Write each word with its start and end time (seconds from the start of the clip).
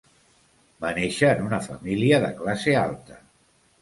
Va 0.85 0.93
néixer 0.99 1.29
en 1.33 1.43
una 1.49 1.59
família 1.67 2.21
de 2.25 2.33
classe 2.41 2.77
alta. 2.89 3.21